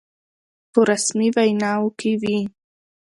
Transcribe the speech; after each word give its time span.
په 0.71 0.79
رسمي 0.89 1.29
ویناوو 1.35 1.95
کې 1.99 2.11
وي. 2.21 2.39